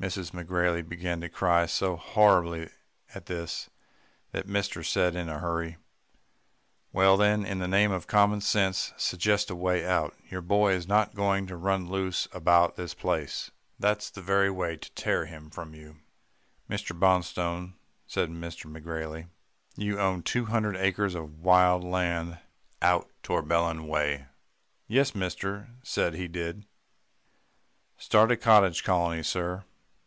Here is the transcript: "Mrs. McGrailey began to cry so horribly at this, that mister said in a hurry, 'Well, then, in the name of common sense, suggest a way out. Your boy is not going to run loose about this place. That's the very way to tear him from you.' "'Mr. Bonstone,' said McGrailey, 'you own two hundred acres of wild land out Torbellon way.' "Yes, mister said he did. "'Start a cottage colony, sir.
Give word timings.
"Mrs. 0.00 0.30
McGrailey 0.30 0.88
began 0.88 1.20
to 1.22 1.28
cry 1.28 1.66
so 1.66 1.96
horribly 1.96 2.70
at 3.16 3.26
this, 3.26 3.68
that 4.30 4.46
mister 4.46 4.84
said 4.84 5.16
in 5.16 5.28
a 5.28 5.40
hurry, 5.40 5.76
'Well, 6.92 7.16
then, 7.16 7.44
in 7.44 7.58
the 7.58 7.66
name 7.66 7.90
of 7.90 8.06
common 8.06 8.40
sense, 8.40 8.92
suggest 8.96 9.50
a 9.50 9.56
way 9.56 9.84
out. 9.84 10.14
Your 10.30 10.40
boy 10.40 10.74
is 10.74 10.86
not 10.86 11.16
going 11.16 11.48
to 11.48 11.56
run 11.56 11.88
loose 11.88 12.28
about 12.30 12.76
this 12.76 12.94
place. 12.94 13.50
That's 13.80 14.08
the 14.08 14.20
very 14.22 14.48
way 14.48 14.76
to 14.76 14.92
tear 14.92 15.26
him 15.26 15.50
from 15.50 15.74
you.' 15.74 15.96
"'Mr. 16.70 16.96
Bonstone,' 16.96 17.74
said 18.06 18.28
McGrailey, 18.30 19.26
'you 19.74 19.98
own 19.98 20.22
two 20.22 20.44
hundred 20.44 20.76
acres 20.76 21.16
of 21.16 21.40
wild 21.40 21.82
land 21.82 22.38
out 22.80 23.10
Torbellon 23.24 23.88
way.' 23.88 24.26
"Yes, 24.86 25.16
mister 25.16 25.70
said 25.82 26.14
he 26.14 26.28
did. 26.28 26.66
"'Start 27.96 28.30
a 28.30 28.36
cottage 28.36 28.84
colony, 28.84 29.24
sir. 29.24 29.64